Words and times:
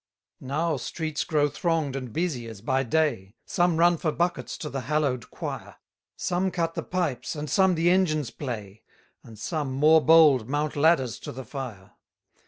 229 0.39 0.59
Now 0.71 0.77
streets 0.77 1.23
grow 1.23 1.47
throng'd 1.47 1.95
and 1.95 2.11
busy 2.11 2.47
as 2.47 2.61
by 2.61 2.81
day: 2.81 3.35
Some 3.45 3.77
run 3.77 3.97
for 3.97 4.11
buckets 4.11 4.57
to 4.57 4.67
the 4.71 4.81
hallow'd 4.81 5.29
quire: 5.29 5.75
Some 6.15 6.49
cut 6.49 6.73
the 6.73 6.81
pipes, 6.81 7.35
and 7.35 7.47
some 7.47 7.75
the 7.75 7.91
engines 7.91 8.31
play; 8.31 8.81
And 9.23 9.37
some 9.37 9.71
more 9.71 10.03
bold 10.03 10.49
mount 10.49 10.75
ladders 10.75 11.19
to 11.19 11.31
the 11.31 11.45
fire. 11.45 11.91